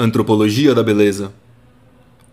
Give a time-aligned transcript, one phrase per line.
[0.00, 1.32] Antropologia da beleza.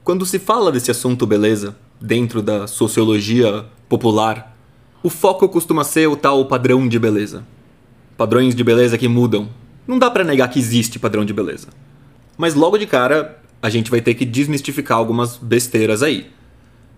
[0.03, 4.55] Quando se fala desse assunto beleza, dentro da sociologia popular,
[5.01, 7.43] o foco costuma ser o tal padrão de beleza.
[8.15, 9.49] Padrões de beleza que mudam.
[9.87, 11.69] Não dá para negar que existe padrão de beleza.
[12.37, 16.27] Mas logo de cara, a gente vai ter que desmistificar algumas besteiras aí.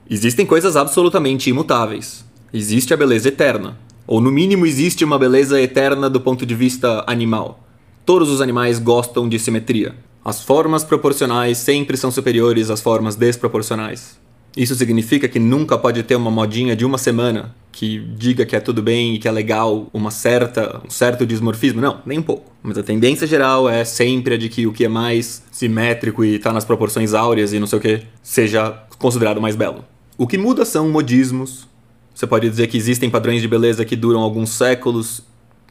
[0.10, 2.26] Existem coisas absolutamente imutáveis.
[2.54, 3.78] Existe a beleza eterna.
[4.06, 7.66] Ou no mínimo existe uma beleza eterna do ponto de vista animal.
[8.06, 9.96] Todos os animais gostam de simetria.
[10.28, 14.20] As formas proporcionais sempre são superiores às formas desproporcionais.
[14.58, 18.60] Isso significa que nunca pode ter uma modinha de uma semana que diga que é
[18.60, 21.80] tudo bem e que é legal uma certa, um certo dismorfismo.
[21.80, 22.52] Não, nem um pouco.
[22.62, 26.38] Mas a tendência geral é sempre a de que o que é mais simétrico e
[26.38, 29.86] tá nas proporções áureas e não sei o que, seja considerado mais belo.
[30.18, 31.66] O que muda são modismos.
[32.14, 35.24] Você pode dizer que existem padrões de beleza que duram alguns séculos,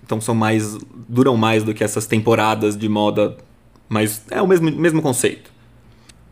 [0.03, 3.37] então são mais duram mais do que essas temporadas de moda,
[3.89, 5.51] mas é o mesmo, mesmo conceito.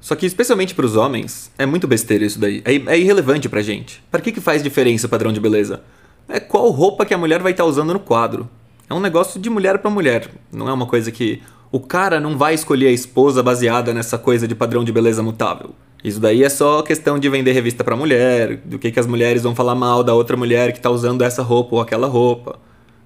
[0.01, 2.63] Só que, especialmente para os homens, é muito besteira isso daí.
[2.65, 4.03] É, é irrelevante pra gente.
[4.11, 5.83] Para que, que faz diferença o padrão de beleza?
[6.29, 8.49] É qual roupa que a mulher vai estar tá usando no quadro.
[8.89, 10.31] É um negócio de mulher para mulher.
[10.53, 11.43] Não é uma coisa que.
[11.73, 15.75] O cara não vai escolher a esposa baseada nessa coisa de padrão de beleza mutável.
[16.05, 19.43] Isso daí é só questão de vender revista pra mulher, do que, que as mulheres
[19.43, 22.59] vão falar mal da outra mulher que tá usando essa roupa ou aquela roupa.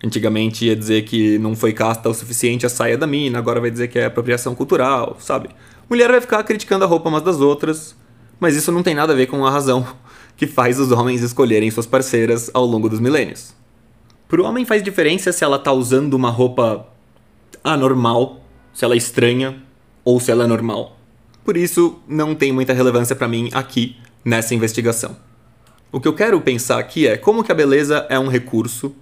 [0.02, 3.70] Antigamente ia dizer que não foi casta o suficiente a saia da mina, agora vai
[3.70, 5.48] dizer que é apropriação cultural, sabe?
[5.90, 7.96] Mulher vai ficar criticando a roupa umas das outras,
[8.38, 9.86] mas isso não tem nada a ver com a razão
[10.36, 13.54] que faz os homens escolherem suas parceiras ao longo dos milênios.
[14.28, 16.86] Pro homem faz diferença se ela tá usando uma roupa
[17.64, 18.40] anormal,
[18.72, 19.60] se ela é estranha
[20.04, 20.96] ou se ela é normal.
[21.44, 25.16] Por isso, não tem muita relevância para mim aqui nessa investigação.
[25.90, 28.94] O que eu quero pensar aqui é como que a beleza é um recurso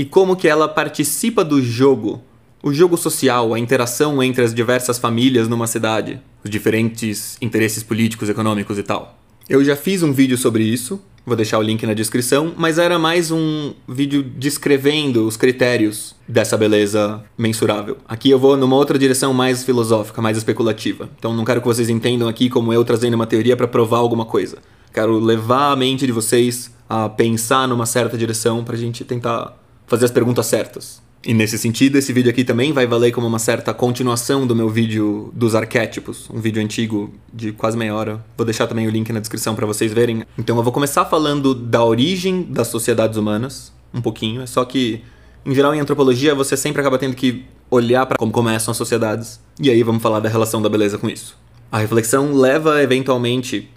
[0.00, 2.22] e como que ela participa do jogo
[2.62, 8.30] o jogo social, a interação entre as diversas famílias numa cidade, os diferentes interesses políticos,
[8.30, 9.18] econômicos e tal.
[9.46, 12.98] Eu já fiz um vídeo sobre isso, vou deixar o link na descrição, mas era
[12.98, 17.98] mais um vídeo descrevendo os critérios dessa beleza mensurável.
[18.08, 21.10] Aqui eu vou numa outra direção mais filosófica, mais especulativa.
[21.18, 24.24] Então não quero que vocês entendam aqui como eu trazendo uma teoria para provar alguma
[24.24, 24.56] coisa.
[24.94, 29.59] Quero levar a mente de vocês a pensar numa certa direção pra gente tentar
[29.90, 31.02] fazer as perguntas certas.
[31.26, 34.70] E nesse sentido, esse vídeo aqui também vai valer como uma certa continuação do meu
[34.70, 38.24] vídeo dos arquétipos, um vídeo antigo de quase meia hora.
[38.38, 40.22] Vou deixar também o link na descrição para vocês verem.
[40.38, 45.02] Então eu vou começar falando da origem das sociedades humanas, um pouquinho, é só que
[45.44, 49.40] em geral em antropologia você sempre acaba tendo que olhar para como começam as sociedades.
[49.60, 51.36] E aí vamos falar da relação da beleza com isso.
[51.70, 53.68] A reflexão leva eventualmente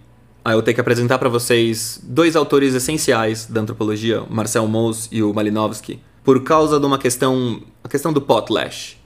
[0.51, 5.33] eu ter que apresentar para vocês dois autores essenciais da antropologia, Marcel Mauss e o
[5.33, 8.97] Malinowski por causa de uma questão, a questão do potlash,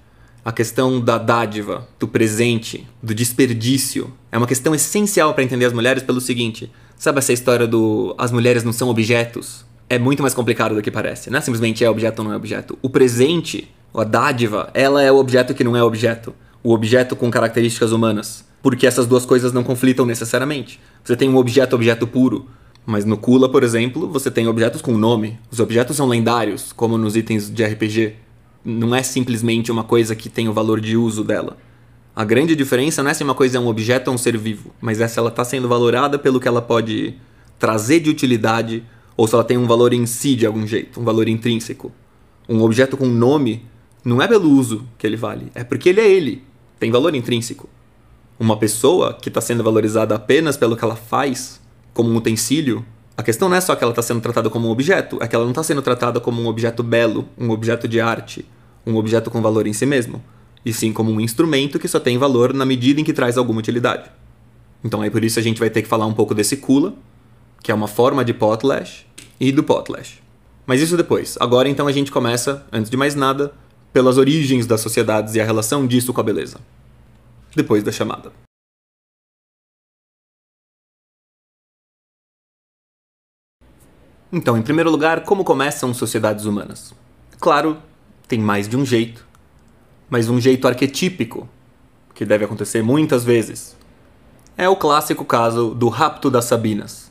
[0.46, 4.14] a questão da dádiva, do presente, do desperdício.
[4.32, 8.32] É uma questão essencial para entender as mulheres pelo seguinte: sabe essa história do as
[8.32, 9.66] mulheres não são objetos?
[9.90, 11.30] É muito mais complicado do que parece.
[11.30, 12.78] Não é simplesmente é objeto ou não é objeto.
[12.82, 16.36] O presente, a dádiva, ela é o objeto que não é objeto.
[16.62, 18.46] O objeto com características humanas.
[18.68, 20.78] Porque essas duas coisas não conflitam necessariamente.
[21.02, 22.48] Você tem um objeto objeto puro,
[22.86, 25.40] mas no Kula, por exemplo, você tem objetos com nome.
[25.50, 28.16] Os objetos são lendários, como nos itens de RPG.
[28.66, 31.56] Não é simplesmente uma coisa que tem o valor de uso dela.
[32.14, 34.76] A grande diferença não é se uma coisa é um objeto ou um ser vivo,
[34.82, 37.14] mas é se ela está sendo valorada pelo que ela pode
[37.58, 38.84] trazer de utilidade
[39.16, 41.90] ou se ela tem um valor em si de algum jeito, um valor intrínseco.
[42.50, 43.64] Um objeto com nome
[44.04, 46.44] não é pelo uso que ele vale, é porque ele é ele,
[46.78, 47.70] tem valor intrínseco.
[48.40, 51.60] Uma pessoa que está sendo valorizada apenas pelo que ela faz
[51.94, 52.86] como um utensílio,
[53.18, 55.36] a questão não é só que ela está sendo tratada como um objeto, é que
[55.36, 58.46] ela não está sendo tratada como um objeto belo, um objeto de arte,
[58.86, 60.24] um objeto com valor em si mesmo,
[60.64, 63.60] e sim como um instrumento que só tem valor na medida em que traz alguma
[63.60, 64.12] utilidade.
[64.84, 66.94] Então aí por isso a gente vai ter que falar um pouco desse kula,
[67.64, 69.08] que é uma forma de potlash,
[69.40, 70.22] e do potlash.
[70.68, 71.38] Mas isso depois.
[71.40, 73.52] Agora então a gente começa, antes de mais nada,
[73.92, 76.60] pelas origens das sociedades e a relação disso com a beleza.
[77.56, 78.32] Depois da chamada.
[84.32, 86.94] Então, em primeiro lugar, como começam sociedades humanas?
[87.40, 87.82] Claro,
[88.28, 89.26] tem mais de um jeito,
[90.10, 91.48] mas um jeito arquetípico,
[92.14, 93.78] que deve acontecer muitas vezes.
[94.58, 97.10] É o clássico caso do rapto das Sabinas,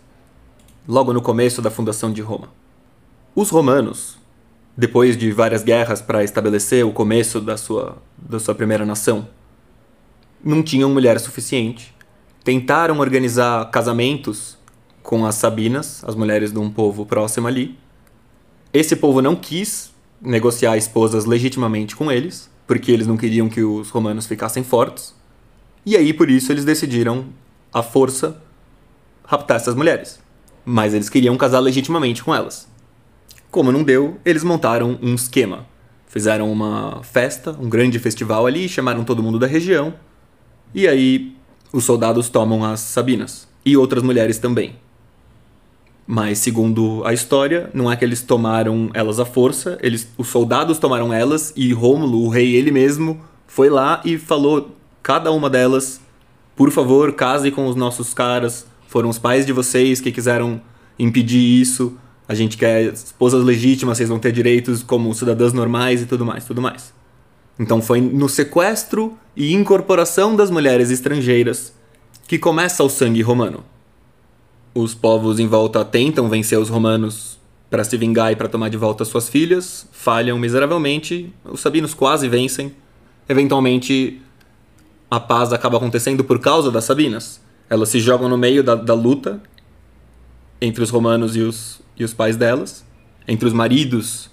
[0.87, 2.51] logo no começo da fundação de Roma.
[3.35, 4.19] Os romanos,
[4.77, 9.27] depois de várias guerras para estabelecer o começo da sua, da sua primeira nação,
[10.47, 11.93] não tinham mulher suficiente.
[12.45, 14.57] Tentaram organizar casamentos
[15.03, 17.77] com as Sabinas, as mulheres de um povo próximo ali.
[18.73, 23.91] Esse povo não quis negociar esposas legitimamente com eles, porque eles não queriam que os
[23.91, 25.15] romanos ficassem fortes.
[25.85, 27.27] E aí, por isso, eles decidiram,
[27.73, 28.41] à força,
[29.25, 30.21] raptar essas mulheres.
[30.65, 32.69] Mas eles queriam casar legitimamente com elas.
[33.51, 35.67] Como não deu, eles montaram um esquema.
[36.07, 39.95] Fizeram uma festa, um grande festival ali, chamaram todo mundo da região.
[40.77, 41.33] E aí,
[41.73, 43.49] os soldados tomam as Sabinas.
[43.65, 44.75] E outras mulheres também.
[46.07, 50.79] Mas, segundo a história, não é que eles tomaram elas à força, eles, os soldados
[50.79, 55.99] tomaram elas e Rômulo, o rei ele mesmo, foi lá e falou cada uma delas,
[56.55, 60.61] por favor, case com os nossos caras, foram os pais de vocês que quiseram
[60.99, 61.97] impedir isso,
[62.29, 66.45] a gente quer esposas legítimas, vocês vão ter direitos como cidadãs normais e tudo mais,
[66.45, 66.96] tudo mais.
[67.59, 71.73] Então foi no sequestro e incorporação das mulheres estrangeiras
[72.27, 73.65] que começa o sangue romano.
[74.75, 77.39] Os povos em volta tentam vencer os romanos
[77.71, 82.29] para se vingar e para tomar de volta suas filhas, falham miseravelmente, os sabinos quase
[82.29, 82.75] vencem.
[83.29, 84.21] Eventualmente,
[85.11, 87.41] a paz acaba acontecendo por causa das sabinas.
[87.69, 89.43] Elas se jogam no meio da, da luta
[90.61, 92.85] entre os romanos e os, e os pais delas,
[93.27, 94.31] entre os maridos,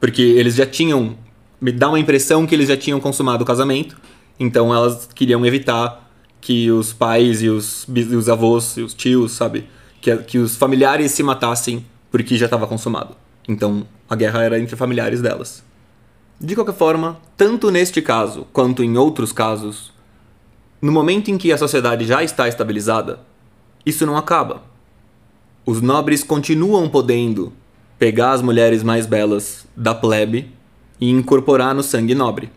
[0.00, 1.16] porque eles já tinham.
[1.64, 3.98] Me dá uma impressão que eles já tinham consumado o casamento,
[4.38, 9.32] então elas queriam evitar que os pais e os, e os avós e os tios,
[9.32, 9.66] sabe?
[9.98, 13.16] Que, que os familiares se matassem porque já estava consumado.
[13.48, 15.64] Então a guerra era entre familiares delas.
[16.38, 19.90] De qualquer forma, tanto neste caso quanto em outros casos,
[20.82, 23.20] no momento em que a sociedade já está estabilizada,
[23.86, 24.64] isso não acaba.
[25.64, 27.54] Os nobres continuam podendo
[27.98, 30.52] pegar as mulheres mais belas da plebe
[31.00, 32.50] e incorporar no sangue nobre.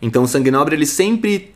[0.00, 1.54] Então o sangue nobre ele sempre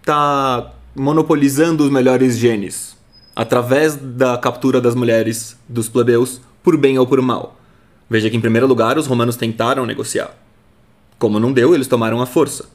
[0.00, 2.96] está monopolizando os melhores genes,
[3.34, 7.56] através da captura das mulheres dos plebeus, por bem ou por mal.
[8.10, 10.34] Veja que, em primeiro lugar, os romanos tentaram negociar.
[11.18, 12.66] Como não deu, eles tomaram a força.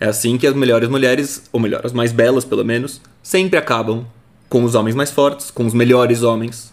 [0.00, 4.04] É assim que as melhores mulheres, ou melhor, as mais belas pelo menos, sempre acabam
[4.48, 6.72] com os homens mais fortes, com os melhores homens,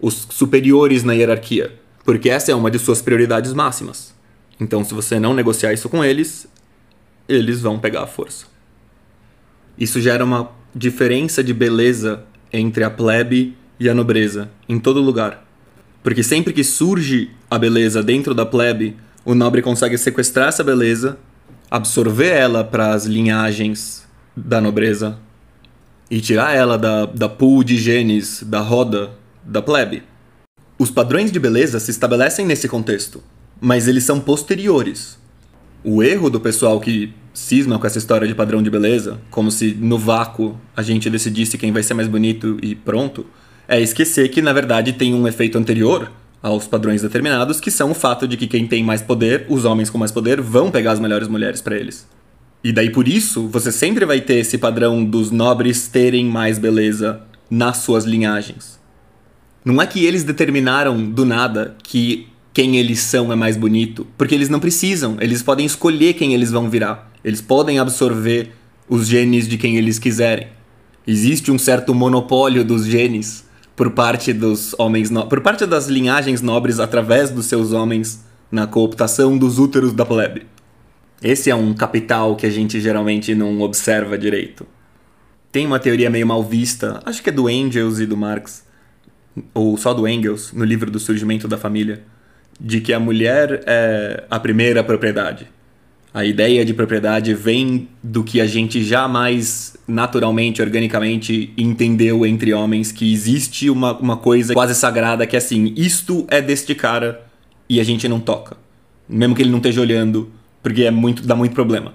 [0.00, 4.12] os superiores na hierarquia, porque essa é uma de suas prioridades máximas.
[4.60, 6.46] Então, se você não negociar isso com eles,
[7.28, 8.46] eles vão pegar a força.
[9.76, 15.44] Isso gera uma diferença de beleza entre a plebe e a nobreza, em todo lugar.
[16.02, 21.18] Porque sempre que surge a beleza dentro da plebe, o nobre consegue sequestrar essa beleza,
[21.70, 24.06] absorver ela para as linhagens
[24.36, 25.18] da nobreza
[26.10, 29.12] e tirar ela da, da pool de genes, da roda
[29.42, 30.02] da plebe.
[30.78, 33.22] Os padrões de beleza se estabelecem nesse contexto,
[33.60, 35.18] mas eles são posteriores.
[35.82, 39.74] O erro do pessoal que cisma com essa história de padrão de beleza, como se
[39.74, 43.26] no vácuo a gente decidisse quem vai ser mais bonito e pronto,
[43.66, 46.10] é esquecer que na verdade tem um efeito anterior
[46.42, 49.88] aos padrões determinados, que são o fato de que quem tem mais poder, os homens
[49.88, 52.06] com mais poder, vão pegar as melhores mulheres para eles.
[52.62, 57.20] E daí por isso, você sempre vai ter esse padrão dos nobres terem mais beleza
[57.50, 58.78] nas suas linhagens.
[59.64, 64.32] Não é que eles determinaram do nada que quem eles são é mais bonito, porque
[64.32, 67.10] eles não precisam, eles podem escolher quem eles vão virar.
[67.24, 68.52] Eles podem absorver
[68.88, 70.46] os genes de quem eles quiserem.
[71.04, 75.26] Existe um certo monopólio dos genes por parte dos homens, no...
[75.26, 80.46] por parte das linhagens nobres através dos seus homens na cooptação dos úteros da plebe.
[81.20, 84.64] Esse é um capital que a gente geralmente não observa direito.
[85.50, 88.64] Tem uma teoria meio mal vista, acho que é do Engels e do Marx,
[89.52, 92.04] ou só do Engels, no livro do Surgimento da Família,
[92.60, 95.46] de que a mulher é a primeira propriedade.
[96.12, 102.92] A ideia de propriedade vem do que a gente jamais naturalmente, organicamente entendeu entre homens
[102.92, 107.26] que existe uma, uma coisa quase sagrada que é assim, isto é deste cara
[107.68, 108.56] e a gente não toca.
[109.08, 110.30] Mesmo que ele não esteja olhando,
[110.62, 111.94] porque é muito dá muito problema.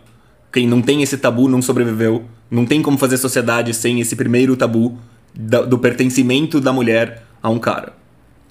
[0.52, 4.56] Quem não tem esse tabu não sobreviveu, não tem como fazer sociedade sem esse primeiro
[4.56, 4.98] tabu
[5.34, 7.94] do, do pertencimento da mulher a um cara.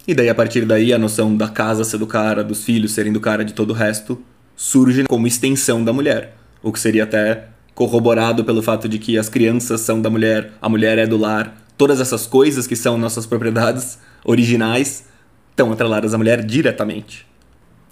[0.08, 3.12] E daí a partir daí a noção da casa ser do cara, dos filhos serem
[3.12, 4.18] do cara, de todo o resto
[4.56, 9.28] surge como extensão da mulher, o que seria até corroborado pelo fato de que as
[9.28, 13.26] crianças são da mulher, a mulher é do lar, todas essas coisas que são nossas
[13.26, 15.04] propriedades originais
[15.50, 17.26] estão atreladas à mulher diretamente.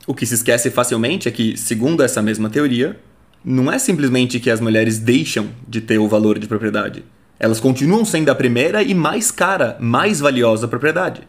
[0.06, 2.98] O que se esquece facilmente é que, segundo essa mesma teoria,
[3.44, 7.04] não é simplesmente que as mulheres deixam de ter o valor de propriedade.
[7.38, 11.20] Elas continuam sendo a primeira e mais cara, mais valiosa propriedade.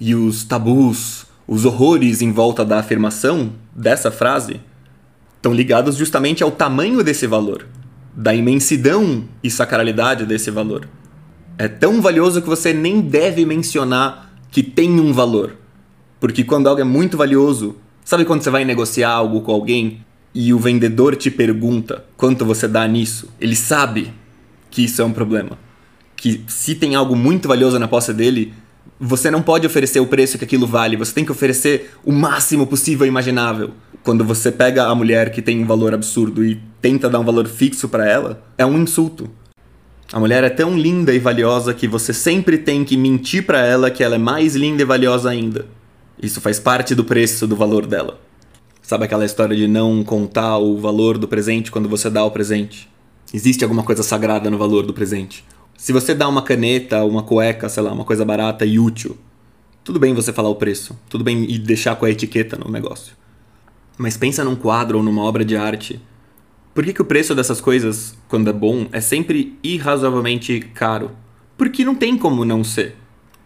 [0.00, 4.60] E os tabus, os horrores em volta da afirmação dessa frase
[5.36, 7.66] estão ligados justamente ao tamanho desse valor,
[8.14, 10.88] da imensidão e sacralidade desse valor.
[11.56, 15.56] É tão valioso que você nem deve mencionar que tem um valor.
[16.20, 20.52] Porque quando algo é muito valioso, sabe quando você vai negociar algo com alguém e
[20.52, 23.28] o vendedor te pergunta quanto você dá nisso?
[23.40, 24.12] Ele sabe
[24.70, 25.58] que isso é um problema.
[26.16, 28.52] Que se tem algo muito valioso na posse dele,
[29.00, 32.66] você não pode oferecer o preço que aquilo vale, você tem que oferecer o máximo
[32.66, 33.70] possível imaginável.
[34.02, 37.46] Quando você pega a mulher que tem um valor absurdo e tenta dar um valor
[37.46, 39.30] fixo para ela, é um insulto.
[40.12, 43.90] A mulher é tão linda e valiosa que você sempre tem que mentir para ela
[43.90, 45.66] que ela é mais linda e valiosa ainda.
[46.20, 48.18] Isso faz parte do preço do valor dela.
[48.80, 52.88] Sabe aquela história de não contar o valor do presente quando você dá o presente?
[53.34, 55.44] Existe alguma coisa sagrada no valor do presente.
[55.78, 59.16] Se você dá uma caneta, uma cueca, sei lá, uma coisa barata e útil,
[59.84, 63.14] tudo bem você falar o preço, tudo bem e deixar com a etiqueta no negócio.
[63.96, 66.00] Mas pensa num quadro ou numa obra de arte.
[66.74, 71.12] Por que, que o preço dessas coisas, quando é bom, é sempre irrazoavelmente caro?
[71.56, 72.96] Porque não tem como não ser.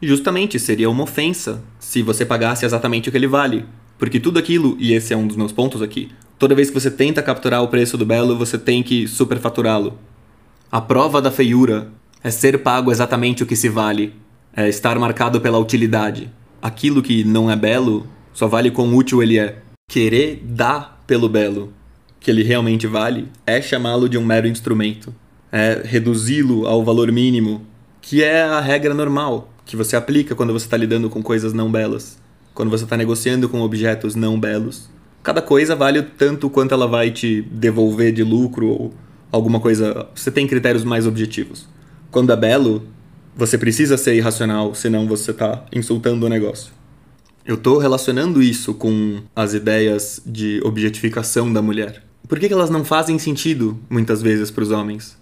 [0.01, 3.67] Justamente seria uma ofensa se você pagasse exatamente o que ele vale.
[3.99, 6.91] Porque tudo aquilo, e esse é um dos meus pontos aqui, toda vez que você
[6.91, 9.99] tenta capturar o preço do belo, você tem que superfaturá-lo.
[10.71, 11.93] A prova da feiura
[12.25, 14.15] é ser pago exatamente o que se vale.
[14.55, 16.31] É estar marcado pela utilidade.
[16.61, 19.59] Aquilo que não é belo só vale quão útil ele é.
[19.91, 21.73] Querer dar pelo belo
[22.21, 25.13] que ele realmente vale é chamá-lo de um mero instrumento.
[25.51, 27.67] É reduzi-lo ao valor mínimo,
[28.01, 31.71] que é a regra normal que você aplica quando você está lidando com coisas não
[31.71, 32.19] belas.
[32.55, 34.89] Quando você está negociando com objetos não belos.
[35.23, 38.95] Cada coisa vale tanto quanto ela vai te devolver de lucro ou
[39.31, 40.07] alguma coisa.
[40.15, 41.67] Você tem critérios mais objetivos
[42.13, 42.87] quando é belo,
[43.35, 46.71] você precisa ser irracional, senão você está insultando o negócio.
[47.45, 52.05] Eu estou relacionando isso com as ideias de objetificação da mulher.
[52.29, 55.17] Por que, que elas não fazem sentido, muitas vezes, para os homens?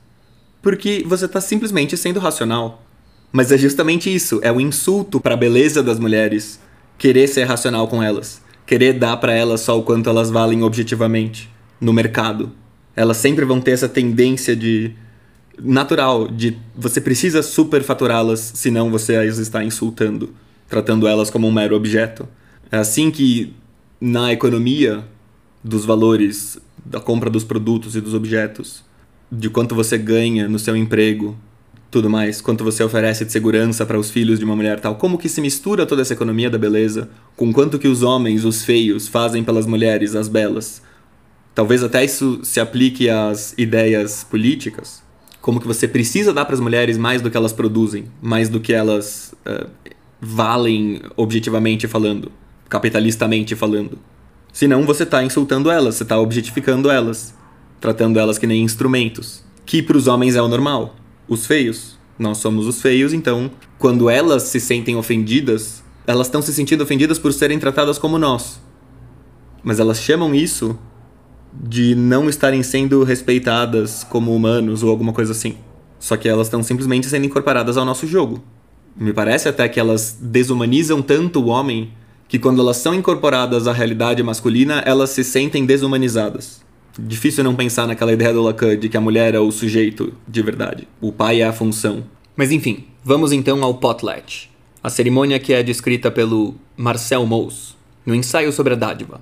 [0.61, 2.85] Porque você está simplesmente sendo racional.
[3.33, 6.59] Mas é justamente isso, é o um insulto para a beleza das mulheres
[6.99, 11.49] querer ser racional com elas, querer dar para elas só o quanto elas valem objetivamente
[11.81, 12.51] no mercado.
[12.97, 14.97] Elas sempre vão ter essa tendência de
[15.63, 20.35] natural de você precisa superfaturá-las, senão você as está insultando,
[20.69, 22.29] tratando elas como um mero objeto.
[22.71, 23.53] É assim que
[24.01, 25.05] na economia
[25.63, 28.83] dos valores da compra dos produtos e dos objetos,
[29.31, 31.37] de quanto você ganha no seu emprego,
[31.91, 35.19] tudo mais, quanto você oferece de segurança para os filhos de uma mulher tal, como
[35.19, 39.09] que se mistura toda essa economia da beleza com quanto que os homens, os feios,
[39.09, 40.83] fazem pelas mulheres, as belas.
[41.55, 45.03] Talvez até isso se aplique às ideias políticas
[45.41, 48.61] como que você precisa dar para as mulheres mais do que elas produzem, mais do
[48.61, 49.69] que elas uh,
[50.21, 52.31] valem objetivamente falando,
[52.69, 53.99] capitalistamente falando.
[54.53, 57.35] Senão você está insultando elas, você está objetificando elas,
[57.81, 60.97] tratando elas que nem instrumentos, que para os homens é o normal,
[61.29, 61.99] os feios.
[62.19, 67.19] Nós somos os feios, então quando elas se sentem ofendidas, elas estão se sentindo ofendidas
[67.19, 68.61] por serem tratadas como nós.
[69.63, 70.79] Mas elas chamam isso
[71.53, 75.57] de não estarem sendo respeitadas como humanos ou alguma coisa assim.
[75.99, 78.43] Só que elas estão simplesmente sendo incorporadas ao nosso jogo.
[78.97, 81.93] Me parece até que elas desumanizam tanto o homem
[82.29, 86.63] que quando elas são incorporadas à realidade masculina, elas se sentem desumanizadas.
[86.99, 90.43] Difícil não pensar naquela ideia do Lacan de que a mulher é o sujeito de
[90.43, 92.05] verdade, o pai é a função.
[92.37, 94.49] Mas enfim, vamos então ao potlatch,
[94.83, 99.21] a cerimônia que é descrita pelo Marcel Mauss no ensaio sobre a dádiva.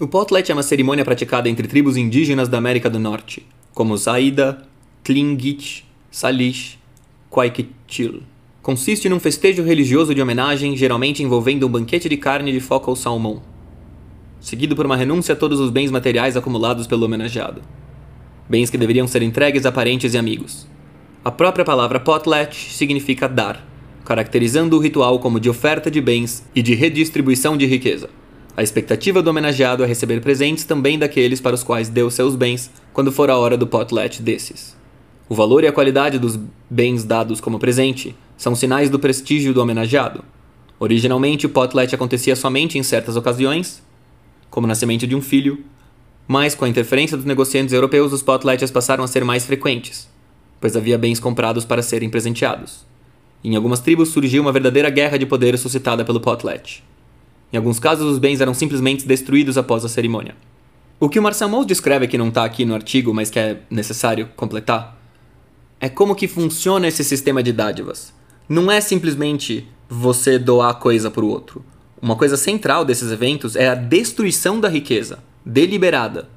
[0.00, 4.66] O potlatch é uma cerimônia praticada entre tribos indígenas da América do Norte, como Zaida,
[5.04, 6.80] Tlingit, Salish,
[7.30, 8.24] Quaiquichil.
[8.60, 12.96] Consiste num festejo religioso de homenagem, geralmente envolvendo um banquete de carne de foca ou
[12.96, 13.40] salmão,
[14.40, 17.62] seguido por uma renúncia a todos os bens materiais acumulados pelo homenageado.
[18.48, 20.66] Bens que deveriam ser entregues a parentes e amigos.
[21.24, 23.64] A própria palavra potlatch significa dar,
[24.04, 28.10] caracterizando o ritual como de oferta de bens e de redistribuição de riqueza.
[28.56, 32.70] A expectativa do homenageado é receber presentes também daqueles para os quais deu seus bens
[32.92, 34.76] quando for a hora do potlatch desses.
[35.28, 36.38] O valor e a qualidade dos
[36.70, 40.24] bens dados como presente são sinais do prestígio do homenageado.
[40.78, 43.82] Originalmente, o potlatch acontecia somente em certas ocasiões,
[44.50, 45.64] como o nascimento de um filho,
[46.28, 50.08] mas com a interferência dos negociantes europeus, os potlatches passaram a ser mais frequentes,
[50.60, 52.86] pois havia bens comprados para serem presenteados.
[53.42, 56.82] Em algumas tribos surgiu uma verdadeira guerra de poder suscitada pelo potlatch.
[57.54, 60.34] Em alguns casos, os bens eram simplesmente destruídos após a cerimônia.
[60.98, 63.60] O que o Marcel Mauss descreve que não está aqui no artigo, mas que é
[63.70, 65.00] necessário completar,
[65.80, 68.12] é como que funciona esse sistema de dádivas.
[68.48, 71.64] Não é simplesmente você doar coisa para o outro.
[72.02, 76.28] Uma coisa central desses eventos é a destruição da riqueza, deliberada.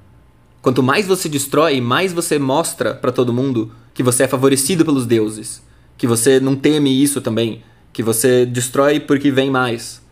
[0.62, 5.08] Quanto mais você destrói, mais você mostra para todo mundo que você é favorecido pelos
[5.08, 5.64] deuses,
[5.98, 10.06] que você não teme isso também, que você destrói porque vem mais.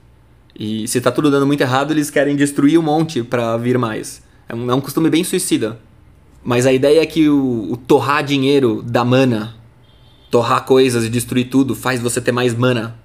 [0.57, 4.24] E se tá tudo dando muito errado, eles querem destruir um monte para vir mais.
[4.47, 5.79] É um, é um costume bem suicida.
[6.43, 9.55] Mas a ideia é que o, o torrar dinheiro da mana,
[10.29, 12.95] torrar coisas e destruir tudo, faz você ter mais mana.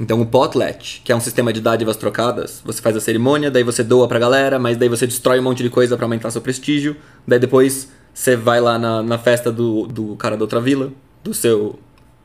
[0.00, 3.64] Então o potlatch, que é um sistema de dádivas trocadas, você faz a cerimônia, daí
[3.64, 6.40] você doa pra galera, mas daí você destrói um monte de coisa para aumentar seu
[6.40, 10.92] prestígio, daí depois você vai lá na, na festa do, do cara da outra vila,
[11.24, 11.78] do seu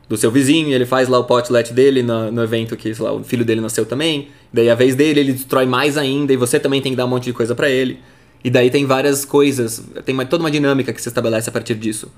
[0.08, 3.24] do seu vizinho, ele faz lá o potlatch dele no, no evento que, lá, o
[3.24, 6.82] filho dele nasceu também, daí a vez dele ele destrói mais ainda, e você também
[6.82, 8.00] tem que dar um monte de coisa para ele.
[8.44, 11.76] E daí tem várias coisas, tem uma, toda uma dinâmica que se estabelece a partir
[11.76, 12.12] disso.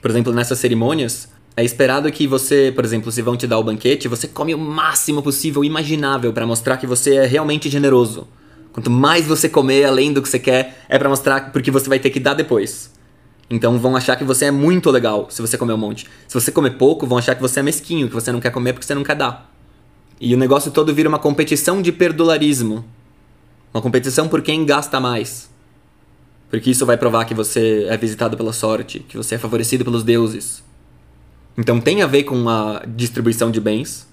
[0.00, 3.64] Por exemplo, nessas cerimônias, é esperado que você, por exemplo, se vão te dar o
[3.64, 8.28] banquete, você come o máximo possível, imaginável, para mostrar que você é realmente generoso.
[8.72, 11.98] Quanto mais você comer além do que você quer, é para mostrar porque você vai
[11.98, 12.92] ter que dar depois.
[13.50, 16.06] Então vão achar que você é muito legal se você comer um monte.
[16.26, 18.72] Se você comer pouco, vão achar que você é mesquinho, que você não quer comer
[18.72, 19.50] porque você não quer dar.
[20.20, 22.84] E o negócio todo vira uma competição de perdularismo.
[23.72, 25.48] Uma competição por quem gasta mais.
[26.50, 30.02] Porque isso vai provar que você é visitado pela sorte, que você é favorecido pelos
[30.02, 30.62] deuses.
[31.56, 34.06] Então tem a ver com a distribuição de bens,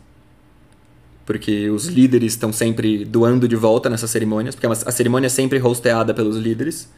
[1.25, 5.61] porque os líderes estão sempre doando de volta nessas cerimônias, porque a cerimônia é sempre
[5.61, 6.89] hosteada pelos líderes,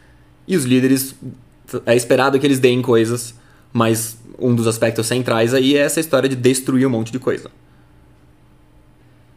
[0.47, 1.13] e os líderes
[1.85, 3.35] é esperado que eles deem coisas,
[3.73, 7.49] mas um dos aspectos centrais aí é essa história de destruir um monte de coisa.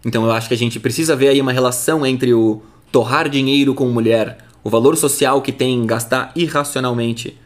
[0.05, 3.75] Então eu acho que a gente precisa ver aí uma relação entre o torrar dinheiro
[3.75, 7.39] com mulher, o valor social que tem em gastar irracionalmente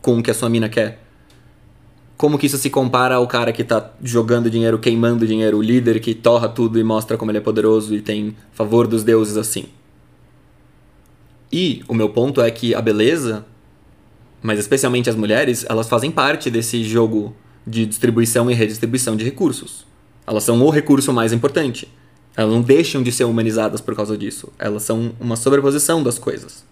[0.00, 1.02] com o que a sua mina quer.
[2.16, 6.00] Como que isso se compara ao cara que tá jogando dinheiro, queimando dinheiro, o líder
[6.00, 9.66] que torra tudo e mostra como ele é poderoso e tem favor dos deuses assim.
[11.52, 13.44] E o meu ponto é que a beleza,
[14.42, 17.34] mas especialmente as mulheres, elas fazem parte desse jogo
[17.66, 19.86] de distribuição e redistribuição de recursos.
[20.26, 21.88] Elas são o recurso mais importante.
[22.36, 24.52] Elas não deixam de ser humanizadas por causa disso.
[24.58, 26.64] Elas são uma sobreposição das coisas.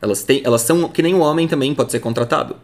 [0.00, 2.56] Elas, têm, elas são que nem o homem também pode ser contratado.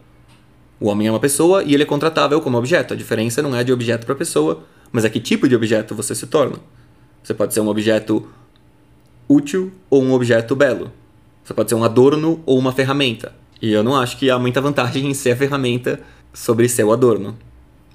[0.79, 2.93] O homem é uma pessoa e ele é contratável como objeto.
[2.93, 6.15] A diferença não é de objeto para pessoa, mas é que tipo de objeto você
[6.15, 6.57] se torna.
[7.23, 8.27] Você pode ser um objeto
[9.27, 10.91] útil ou um objeto belo.
[11.43, 13.33] Você pode ser um adorno ou uma ferramenta.
[13.61, 15.99] E eu não acho que há muita vantagem em ser a ferramenta
[16.33, 17.37] sobre ser o adorno.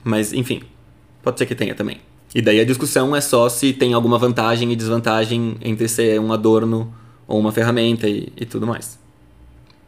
[0.02, 0.62] Mas, enfim,
[1.22, 1.98] pode ser que tenha também.
[2.34, 6.32] E daí a discussão é só se tem alguma vantagem e desvantagem entre ser um
[6.32, 6.92] adorno
[7.26, 8.98] ou uma ferramenta e, e tudo mais.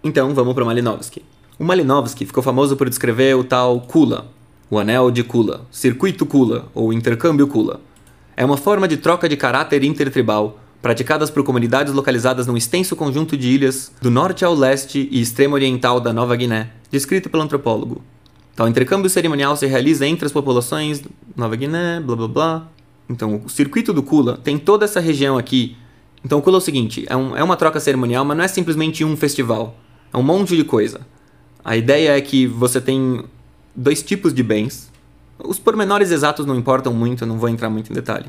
[0.02, 1.22] Então vamos para Malinowski.
[1.58, 4.30] O Malinowski ficou famoso por descrever o tal Kula,
[4.70, 7.80] o anel de Kula, circuito Kula ou intercâmbio Kula.
[8.36, 13.36] É uma forma de troca de caráter intertribal praticadas por comunidades localizadas num extenso conjunto
[13.36, 18.02] de ilhas do norte ao leste e extremo oriental da Nova Guiné, descrito pelo antropólogo.
[18.54, 21.02] Tal intercâmbio cerimonial se realiza entre as populações
[21.36, 22.68] Nova Guiné, blá blá blá.
[23.08, 25.76] Então, o circuito do Kula tem toda essa região aqui.
[26.24, 28.48] Então, o Kula é o seguinte: é, um, é uma troca cerimonial, mas não é
[28.48, 29.76] simplesmente um festival.
[30.12, 31.00] É um monte de coisa.
[31.62, 33.24] A ideia é que você tem
[33.74, 34.90] dois tipos de bens.
[35.38, 38.26] Os pormenores exatos não importam muito, eu não vou entrar muito em detalhe.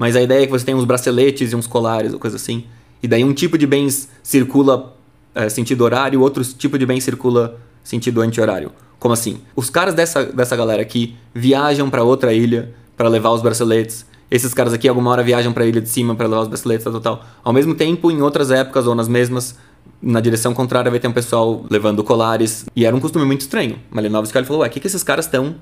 [0.00, 2.64] Mas a ideia é que você tem uns braceletes e uns colares ou coisa assim.
[3.02, 4.96] E daí um tipo de bens circula
[5.34, 8.72] é, sentido horário, outro tipo de bem circula sentido anti-horário.
[8.98, 9.42] Como assim?
[9.54, 14.06] Os caras dessa, dessa galera aqui viajam para outra ilha para levar os braceletes.
[14.30, 16.82] Esses caras aqui alguma hora viajam para a ilha de cima para levar os braceletes,
[16.82, 17.24] tal, tal.
[17.44, 19.54] Ao mesmo tempo, em outras épocas ou nas mesmas,
[20.00, 22.64] na direção contrária vai ter um pessoal levando colares.
[22.74, 23.78] E era um costume muito estranho.
[23.90, 25.56] Malinovski falou, ué, o que, que esses caras estão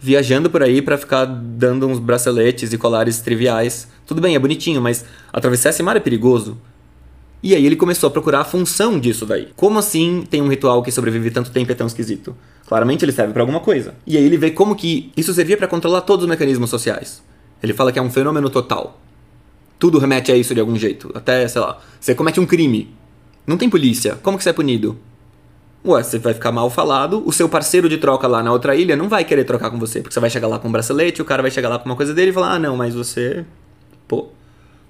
[0.00, 3.88] viajando por aí para ficar dando uns braceletes e colares triviais?
[4.06, 6.58] Tudo bem, é bonitinho, mas atravessar esse mar é perigoso.
[7.42, 9.48] E aí ele começou a procurar a função disso daí.
[9.54, 12.34] Como assim tem um ritual que sobrevive tanto tempo e é tão esquisito?
[12.66, 13.94] Claramente ele serve para alguma coisa.
[14.06, 17.22] E aí ele vê como que isso servia para controlar todos os mecanismos sociais.
[17.62, 18.98] Ele fala que é um fenômeno total.
[19.78, 21.10] Tudo remete a isso de algum jeito.
[21.14, 22.94] Até, sei lá, você comete um crime.
[23.46, 24.18] Não tem polícia.
[24.22, 24.98] Como que você é punido?
[25.86, 28.96] Ué, você vai ficar mal falado, o seu parceiro de troca lá na outra ilha
[28.96, 31.26] não vai querer trocar com você, porque você vai chegar lá com um bracelete, o
[31.26, 33.44] cara vai chegar lá com uma coisa dele e falar: "Ah, não, mas você,
[34.08, 34.28] pô,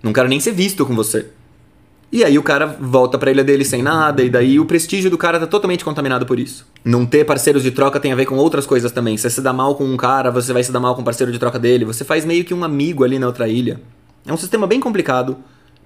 [0.01, 1.27] não quero nem ser visto com você".
[2.13, 5.19] E aí o cara volta pra ilha dele sem nada, e daí o prestígio do
[5.19, 6.65] cara tá totalmente contaminado por isso.
[6.85, 9.17] Não ter parceiros de troca tem a ver com outras coisas também.
[9.17, 11.33] Você se dá mal com um cara, você vai se dar mal com o parceiro
[11.33, 13.81] de troca dele, você faz meio que um amigo ali na outra ilha.
[14.25, 15.39] É um sistema bem complicado,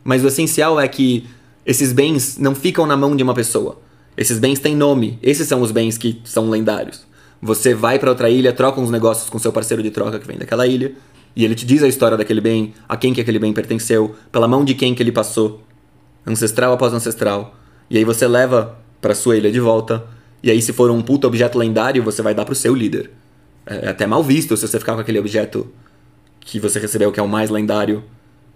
[0.04, 1.26] mas o essencial é que
[1.64, 3.87] esses bens não ficam na mão de uma pessoa.
[4.18, 7.06] Esses bens têm nome, esses são os bens que são lendários.
[7.40, 10.36] Você vai para outra ilha, troca uns negócios com seu parceiro de troca que vem
[10.36, 10.92] daquela ilha,
[11.36, 14.48] e ele te diz a história daquele bem, a quem que aquele bem pertenceu, pela
[14.48, 15.62] mão de quem que ele passou
[16.26, 17.54] ancestral após ancestral.
[17.88, 20.04] E aí você leva para sua ilha de volta.
[20.42, 23.12] E aí, se for um puta objeto lendário, você vai dar pro seu líder.
[23.64, 25.68] É, é até mal visto se você ficar com aquele objeto
[26.40, 28.02] que você recebeu, que é o mais lendário.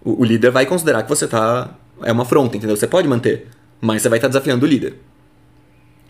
[0.03, 1.73] O, o líder vai considerar que você tá.
[2.01, 2.75] É uma afronta, entendeu?
[2.75, 3.47] Você pode manter,
[3.79, 4.95] mas você vai estar tá desafiando o líder.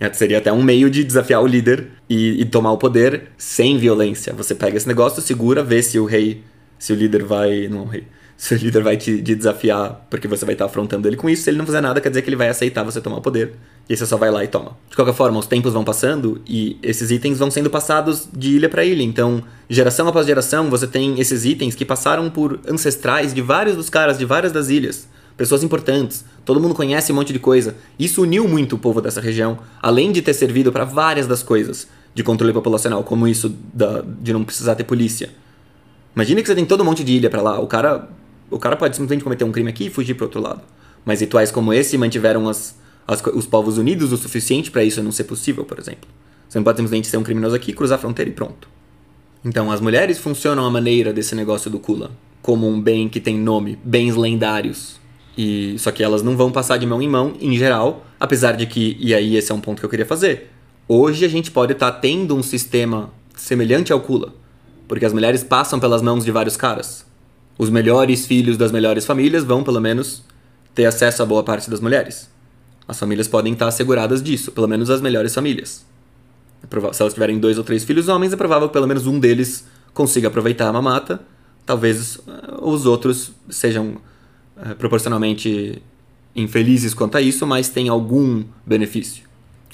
[0.03, 3.77] É, seria até um meio de desafiar o líder e, e, tomar o poder sem
[3.77, 4.33] violência.
[4.33, 6.43] Você pega esse negócio, segura, vê se o rei,
[6.77, 7.69] se o líder vai.
[7.69, 8.03] Não, o rei.
[8.35, 11.43] Se o líder vai te, te desafiar porque você vai estar afrontando ele com isso,
[11.43, 13.53] se ele não fizer nada, quer dizer que ele vai aceitar você tomar o poder.
[13.87, 14.75] E você só vai lá e toma.
[14.89, 18.67] De qualquer forma, os tempos vão passando e esses itens vão sendo passados de ilha
[18.67, 19.03] para ilha.
[19.03, 23.89] Então, geração após geração, você tem esses itens que passaram por ancestrais de vários dos
[23.89, 27.75] caras de várias das ilhas pessoas importantes, todo mundo conhece um monte de coisa.
[27.97, 31.87] Isso uniu muito o povo dessa região, além de ter servido para várias das coisas
[32.13, 35.29] de controle populacional, como isso da, de não precisar ter polícia.
[36.15, 38.07] Imagina que você tem todo um monte de ilha para lá, o cara,
[38.51, 40.61] o cara pode simplesmente cometer um crime aqui e fugir para outro lado.
[41.03, 45.11] Mas rituais como esse mantiveram as, as, os povos unidos o suficiente para isso não
[45.11, 46.07] ser possível, por exemplo.
[46.47, 48.69] Você não pode simplesmente ser um criminoso aqui, cruzar a fronteira e pronto.
[49.43, 53.37] Então, as mulheres funcionam a maneira desse negócio do Kula, como um bem que tem
[53.37, 54.99] nome, bens lendários,
[55.37, 58.65] e só que elas não vão passar de mão em mão em geral, apesar de
[58.65, 60.49] que e aí esse é um ponto que eu queria fazer.
[60.87, 64.33] Hoje a gente pode estar tá tendo um sistema semelhante ao Kula,
[64.87, 67.05] porque as mulheres passam pelas mãos de vários caras.
[67.57, 70.23] Os melhores filhos das melhores famílias vão, pelo menos,
[70.73, 72.29] ter acesso a boa parte das mulheres.
[72.87, 75.85] As famílias podem estar asseguradas disso, pelo menos as melhores famílias.
[76.63, 79.19] É se elas tiverem dois ou três filhos homens, é provável que pelo menos um
[79.19, 81.21] deles consiga aproveitar a mamata.
[81.65, 83.97] Talvez eh, os outros sejam
[84.57, 85.81] é, proporcionalmente
[86.35, 89.23] infelizes quanto a isso, mas tem algum benefício.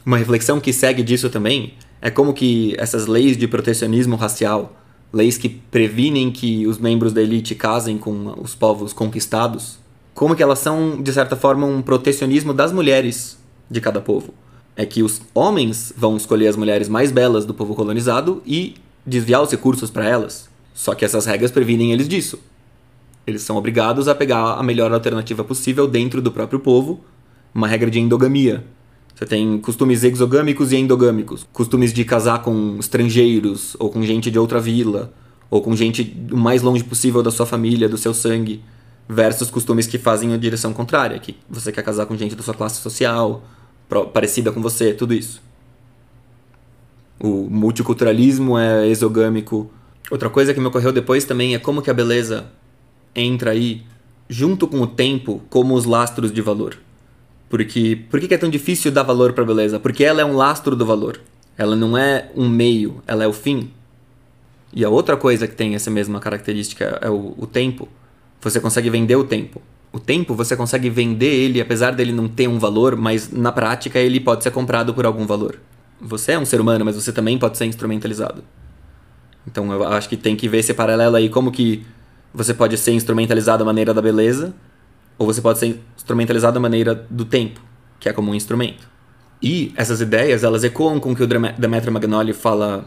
[0.05, 4.77] Uma reflexão que segue disso também é como que essas leis de protecionismo racial,
[5.11, 9.77] leis que previnem que os membros da elite casem com os povos conquistados,
[10.13, 13.37] como que elas são, de certa forma, um protecionismo das mulheres
[13.69, 14.33] de cada povo.
[14.75, 19.41] É que os homens vão escolher as mulheres mais belas do povo colonizado e desviar
[19.41, 20.49] os recursos para elas.
[20.73, 22.39] Só que essas regras previnem eles disso.
[23.29, 27.01] Eles são obrigados a pegar a melhor alternativa possível dentro do próprio povo,
[27.53, 28.65] uma regra de endogamia.
[29.13, 34.39] Você tem costumes exogâmicos e endogâmicos, costumes de casar com estrangeiros ou com gente de
[34.39, 35.13] outra vila,
[35.47, 38.63] ou com gente o mais longe possível da sua família, do seu sangue,
[39.07, 42.53] versus costumes que fazem a direção contrária, que você quer casar com gente da sua
[42.55, 43.43] classe social,
[44.11, 45.39] parecida com você, tudo isso.
[47.19, 49.69] O multiculturalismo é exogâmico.
[50.09, 52.47] Outra coisa que me ocorreu depois também é como que a beleza
[53.15, 53.83] entra aí,
[54.27, 56.77] junto com o tempo, como os lastros de valor.
[57.49, 59.79] Porque por que é tão difícil dar valor para a beleza?
[59.79, 61.19] Porque ela é um lastro do valor.
[61.57, 63.71] Ela não é um meio, ela é o fim.
[64.71, 67.89] E a outra coisa que tem essa mesma característica é o, o tempo.
[68.39, 69.61] Você consegue vender o tempo.
[69.91, 73.97] O tempo você consegue vender ele, apesar dele não ter um valor, mas na prática
[73.97, 75.59] ele pode ser comprado por algum valor.
[75.99, 78.43] Você é um ser humano, mas você também pode ser instrumentalizado.
[79.47, 81.83] Então eu acho que tem que ver esse paralelo aí, como que
[82.33, 84.53] você pode ser instrumentalizado à maneira da beleza,
[85.17, 87.59] ou você pode ser instrumentalizado à maneira do tempo,
[87.99, 88.87] que é como um instrumento.
[89.41, 92.85] E essas ideias, elas ecoam com o que o Demetrio Magnoli fala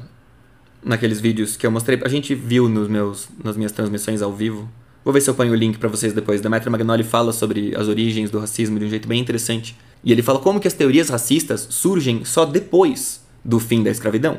[0.84, 2.00] naqueles vídeos que eu mostrei.
[2.04, 4.68] A gente viu nos meus, nas minhas transmissões ao vivo.
[5.04, 6.40] Vou ver se eu ponho o link para vocês depois.
[6.40, 9.76] Demetrio Magnoli fala sobre as origens do racismo de um jeito bem interessante.
[10.04, 14.38] E ele fala como que as teorias racistas surgem só depois do fim da escravidão.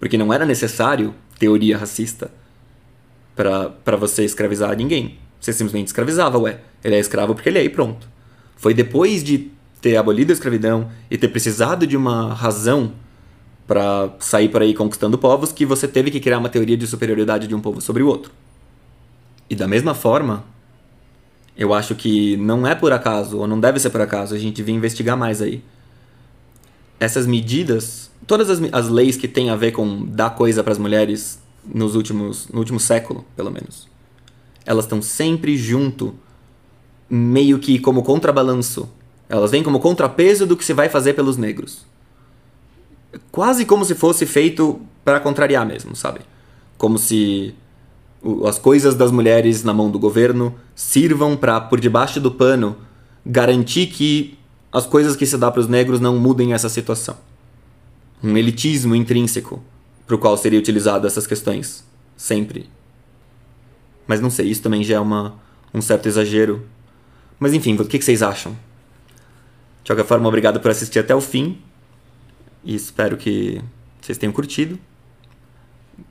[0.00, 2.30] Porque não era necessário teoria racista
[3.34, 5.18] para você escravizar ninguém.
[5.40, 6.60] Você simplesmente escravizava, ué.
[6.84, 8.08] Ele é escravo porque ele é e pronto.
[8.56, 12.92] Foi depois de ter abolido a escravidão e ter precisado de uma razão
[13.66, 17.46] para sair por aí conquistando povos que você teve que criar uma teoria de superioridade
[17.48, 18.32] de um povo sobre o outro.
[19.50, 20.44] E da mesma forma,
[21.56, 24.62] eu acho que não é por acaso, ou não deve ser por acaso, a gente
[24.62, 25.62] vir investigar mais aí.
[27.00, 30.78] Essas medidas, todas as, as leis que têm a ver com dar coisa para as
[30.78, 33.88] mulheres nos últimos, no último século, pelo menos.
[34.64, 36.14] Elas estão sempre junto,
[37.08, 38.88] meio que como contrabalanço.
[39.28, 41.86] Elas vêm como contrapeso do que se vai fazer pelos negros.
[43.30, 46.20] Quase como se fosse feito para contrariar mesmo, sabe?
[46.78, 47.54] Como se
[48.46, 52.76] as coisas das mulheres na mão do governo sirvam para, por debaixo do pano,
[53.26, 54.38] garantir que
[54.72, 57.16] as coisas que se dá para os negros não mudem essa situação.
[58.22, 59.62] Um elitismo intrínseco
[60.06, 61.84] para o qual seria utilizado essas questões,
[62.16, 62.68] sempre.
[64.06, 65.34] Mas não sei, isso também já é uma,
[65.72, 66.66] um certo exagero.
[67.38, 68.52] Mas enfim, o que, vocês acham?
[69.82, 71.58] De qualquer forma, obrigado por assistir até o fim.
[72.64, 73.60] E espero que
[74.00, 74.78] vocês tenham curtido.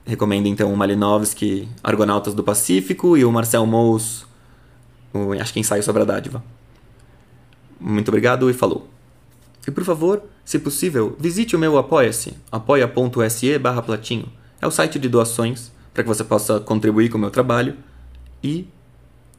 [0.04, 4.26] Recomendo então o Malinovski, Argonautas do Pacífico, e o Marcel Mous,
[5.12, 6.42] o, acho que ensaio sobre a dádiva.
[7.80, 8.88] Muito obrigado e falou.
[9.66, 14.26] E por favor, se possível, visite o meu Apoia-se, apoia.se barra platinho.
[14.60, 17.76] É o site de doações para que você possa contribuir com o meu trabalho
[18.42, 18.66] e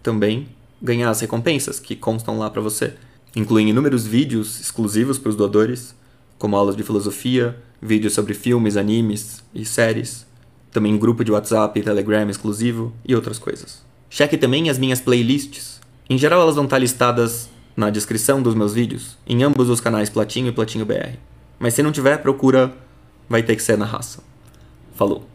[0.01, 0.47] também
[0.81, 2.93] ganhar as recompensas que constam lá para você.
[3.35, 5.95] Incluem inúmeros vídeos exclusivos para os doadores,
[6.37, 10.25] como aulas de filosofia, vídeos sobre filmes, animes e séries,
[10.71, 13.83] também grupo de WhatsApp e Telegram exclusivo e outras coisas.
[14.09, 15.81] Cheque também as minhas playlists.
[16.09, 20.09] Em geral, elas vão estar listadas na descrição dos meus vídeos, em ambos os canais
[20.09, 21.17] Platinho e Platinho BR.
[21.59, 22.73] Mas se não tiver, procura,
[23.27, 24.23] vai ter que ser na raça.
[24.93, 25.27] Falou!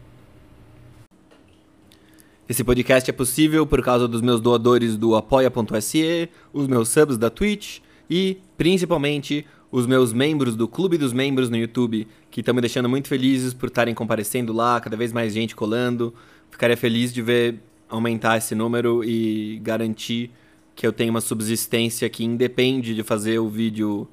[2.47, 7.29] Esse podcast é possível por causa dos meus doadores do apoia.se, os meus subs da
[7.29, 12.61] Twitch e, principalmente, os meus membros do Clube dos Membros no YouTube, que estão me
[12.61, 16.13] deixando muito felizes por estarem comparecendo lá, cada vez mais gente colando.
[16.49, 20.31] Ficaria feliz de ver aumentar esse número e garantir
[20.79, 24.07] que eu tenho uma subsistência que independe de fazer o vídeo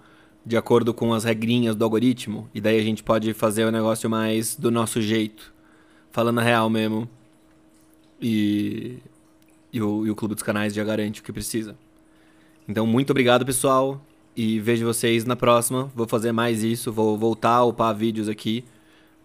[0.45, 2.51] de acordo com as regrinhas do algoritmo.
[2.53, 5.55] E daí a gente pode fazer o negócio mais do nosso jeito,
[6.11, 7.09] falando a real mesmo.
[8.21, 8.99] E,
[9.73, 11.77] e, o, e o Clube dos Canais já garante o que precisa.
[12.69, 14.05] Então, muito obrigado, pessoal.
[14.35, 15.89] E vejo vocês na próxima.
[15.95, 16.91] Vou fazer mais isso.
[16.93, 18.65] Vou voltar a upar vídeos aqui.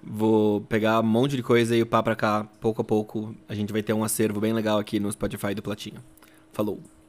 [0.04, 3.36] Vou pegar um monte de coisa e upar pra cá, pouco a pouco.
[3.50, 6.04] A gente vai ter um acervo bem legal aqui no Spotify do Platinho.
[6.54, 7.01] Falou!